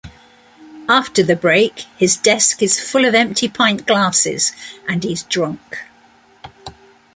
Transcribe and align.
After 0.89 1.21
the 1.21 1.35
break, 1.35 1.81
his 1.95 2.17
desk 2.17 2.63
is 2.63 2.79
full 2.79 3.05
of 3.05 3.13
empty 3.13 3.47
pint 3.47 3.85
glasses, 3.85 4.51
and 4.89 5.03
he's 5.03 5.21
drunk. 5.21 5.77